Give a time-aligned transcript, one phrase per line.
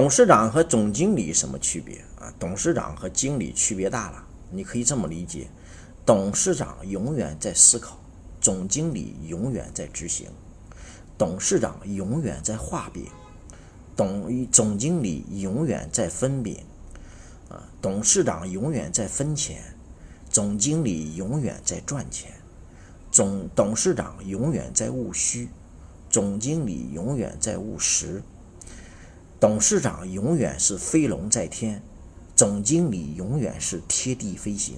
[0.00, 2.32] 董事长和总经理什么区别啊？
[2.38, 5.46] 董事长和经理区别大了，你可以这么理解：
[6.06, 8.00] 董事长永远在思考，
[8.40, 10.28] 总经理永远在执行；
[11.18, 13.08] 董事长永远在画饼，
[13.94, 16.56] 董总经理永远在分饼。
[17.50, 19.62] 啊，董事长永远在分钱，
[20.30, 22.30] 总经理永远在赚钱；
[23.12, 25.50] 总董事长永远在务虚，
[26.08, 28.22] 总经理永远在务实。
[29.40, 31.82] 董事长永远是飞龙在天，
[32.36, 34.76] 总经理永远是贴地飞行；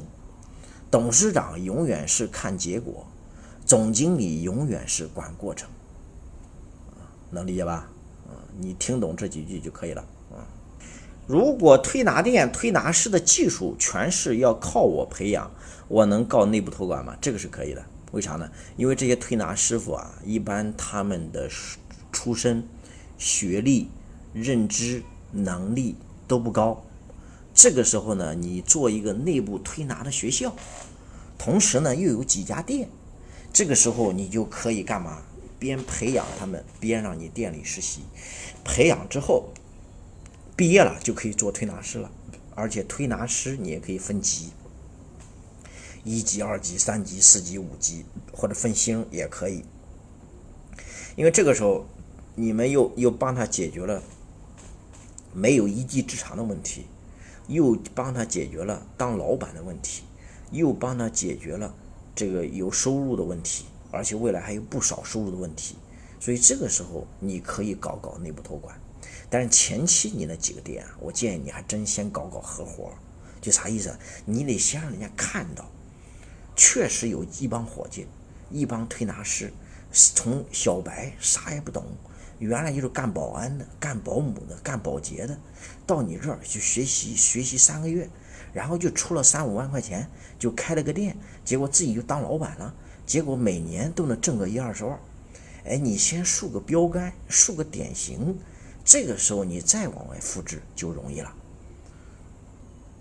[0.88, 3.04] 董事长永远是看结果，
[3.66, 5.68] 总经理永远是管过程。
[7.28, 7.90] 能理解吧？
[8.28, 10.04] 啊，你听懂这几句就可以了。
[11.26, 15.50] 如果推拿店推拿师的技术全是要靠我培养，
[15.88, 17.16] 我能告内部托管吗？
[17.20, 17.84] 这个是可以的。
[18.12, 18.48] 为啥呢？
[18.76, 21.48] 因为这些推拿师傅啊，一般他们的
[22.12, 22.62] 出身、
[23.18, 23.88] 学历、
[24.32, 25.96] 认知能力
[26.26, 26.84] 都不高。
[27.54, 30.54] 这个时候呢，你做一个内部推拿的学校，
[31.38, 32.88] 同时呢又有几家店，
[33.52, 35.22] 这个时候你就可以干嘛？
[35.58, 38.02] 边培养他们，边让你店里实习。
[38.64, 39.52] 培养之后。
[40.54, 42.10] 毕业了就可以做推拿师了，
[42.54, 44.50] 而且推拿师你也可以分级，
[46.04, 49.64] 一级、二级、三级、四级、五级，或者分星也可以。
[51.16, 51.86] 因为这个时候，
[52.34, 54.02] 你们又又帮他解决了
[55.32, 56.86] 没有一技之长的问题，
[57.48, 60.04] 又帮他解决了当老板的问题，
[60.50, 61.74] 又帮他解决了
[62.14, 65.76] 这个有收入的问题，而且未来还有不少收入的问题。
[66.20, 68.78] 所以这个时候，你可以搞搞内部托管。
[69.28, 72.92] 但是前期你那几个店啊，我建议你还真先搞搞合伙，
[73.40, 73.98] 就啥意思？
[74.26, 75.68] 你得先让人家看到，
[76.54, 78.06] 确实有一帮伙计，
[78.50, 79.52] 一帮推拿师，
[79.90, 81.84] 从小白啥也不懂，
[82.42, 85.38] 原来就是干保安的、干保姆的、干保洁的，
[85.86, 88.08] 到你这儿去学习学习三个月，
[88.52, 90.08] 然后就出了三五万块钱，
[90.38, 92.74] 就开了个店，结果自己就当老板了，
[93.06, 94.98] 结果每年都能挣个一二十万。
[95.64, 98.36] 哎，你先树个标杆，树个典型。
[98.84, 101.32] 这个时候你再往外复制就容易了。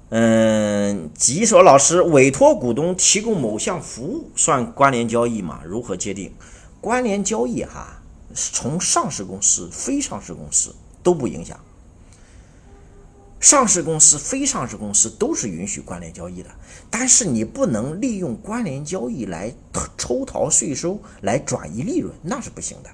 [0.10, 5.62] 嗯，吉所老师委托股东提供某项服务算关联交易吗？
[5.66, 6.34] 如何界定？
[6.80, 8.01] 关联交易哈，
[8.34, 11.60] 从上市公司、非上市公司都不影响。
[13.40, 16.50] 上市公司、非上市公司都是允许关联交易的，
[16.92, 19.52] 但是你不能利用关联交易来
[19.98, 22.90] 抽逃税收、来转移利润，那是不行的。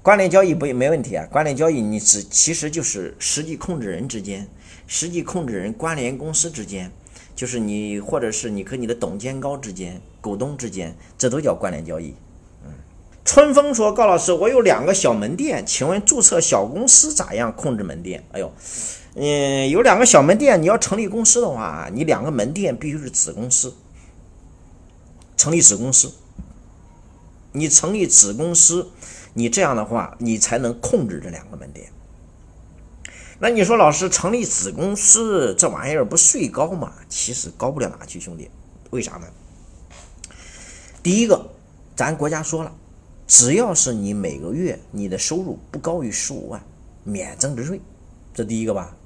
[0.00, 4.46] 关联交易不没问题啊，关联交易你只其实就是实际控制人之间，
[4.86, 6.92] 实际控制人关联公司之间，
[7.34, 12.14] 就是你或者是你和你的董监高之间、股东之间，这都叫关联交易。
[13.24, 18.24] 春风说高老师，我有两个小门店，请问注册小公司咋样控制门店？
[18.32, 18.52] 哎呦，
[19.14, 23.74] 嗯，有两个小门店，你要成立公司的话，你两个门店必须是子公司，
[25.36, 26.12] 成立子公司，
[27.52, 28.90] 你成立子公司。
[29.36, 31.90] 你这样的话，你才能控制这两个门店。
[33.40, 36.92] 那你说，老师成立子公司这玩意儿不税高吗？
[37.08, 38.48] 其实高不了哪去，兄弟。
[38.90, 39.26] 为啥呢？
[41.02, 41.50] 第一个，
[41.96, 42.72] 咱国家说了，
[43.26, 46.62] 只要是你每个月你的收入不高于十五万，
[47.04, 47.80] 免增值税，
[48.34, 48.96] 这第一个吧。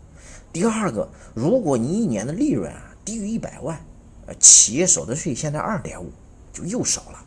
[0.53, 3.79] 第二个，如果你一年的利润啊低于一百万，
[4.27, 6.11] 呃，企业所得税现在二点五，
[6.53, 7.25] 就又少了。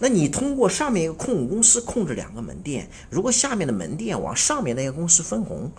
[0.00, 5.70] 那你通过上面一个控股公司控制两个门店，如果下面的门店往上面那些公司分红，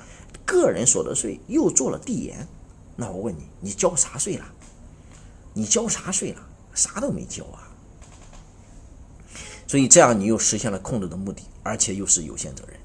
[0.46, 2.48] 个人所得税又做了递延，
[2.96, 4.46] 那我问你，你交啥税了？
[5.54, 6.48] 你交啥税了？
[6.74, 7.69] 啥都没交啊！
[9.70, 12.76] 所以这样你又实现了控制的目的，而且又是有限责任。